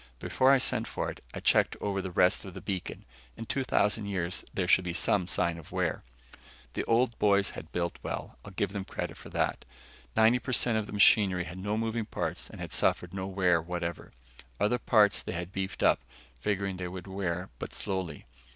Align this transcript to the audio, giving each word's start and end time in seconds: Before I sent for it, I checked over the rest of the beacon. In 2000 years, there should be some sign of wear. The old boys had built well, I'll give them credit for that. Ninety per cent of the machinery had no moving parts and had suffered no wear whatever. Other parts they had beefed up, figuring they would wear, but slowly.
Before 0.17 0.51
I 0.51 0.57
sent 0.57 0.87
for 0.87 1.11
it, 1.11 1.23
I 1.31 1.39
checked 1.39 1.75
over 1.79 2.01
the 2.01 2.09
rest 2.09 2.43
of 2.43 2.55
the 2.55 2.59
beacon. 2.61 3.05
In 3.37 3.45
2000 3.45 4.07
years, 4.07 4.43
there 4.51 4.67
should 4.67 4.83
be 4.83 4.93
some 4.93 5.27
sign 5.27 5.59
of 5.59 5.71
wear. 5.71 6.03
The 6.73 6.83
old 6.85 7.19
boys 7.19 7.51
had 7.51 7.71
built 7.71 7.99
well, 8.01 8.35
I'll 8.43 8.49
give 8.49 8.71
them 8.73 8.83
credit 8.83 9.15
for 9.15 9.29
that. 9.29 9.63
Ninety 10.15 10.39
per 10.39 10.53
cent 10.53 10.79
of 10.79 10.87
the 10.87 10.91
machinery 10.91 11.43
had 11.43 11.59
no 11.59 11.77
moving 11.77 12.05
parts 12.05 12.49
and 12.49 12.59
had 12.59 12.71
suffered 12.73 13.13
no 13.13 13.27
wear 13.27 13.61
whatever. 13.61 14.11
Other 14.59 14.79
parts 14.79 15.21
they 15.21 15.33
had 15.33 15.51
beefed 15.51 15.83
up, 15.83 15.99
figuring 16.39 16.77
they 16.77 16.87
would 16.87 17.05
wear, 17.05 17.51
but 17.59 17.71
slowly. 17.71 18.25